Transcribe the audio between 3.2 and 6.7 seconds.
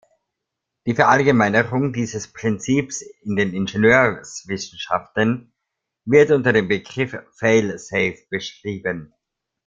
in den Ingenieurswissenschaften wird unter dem